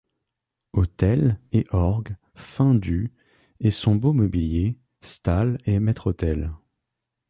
Autels 0.73 1.39
et 1.51 1.67
orgues 1.69 2.15
fin 2.33 2.73
du 2.73 3.13
et 3.59 3.69
son 3.69 3.95
beau 3.95 4.13
mobilier, 4.13 4.75
stalles 5.01 5.59
et 5.65 5.79
maître-autel. 5.79 6.53